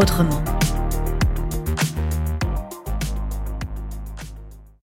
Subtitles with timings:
[0.00, 0.59] autrement.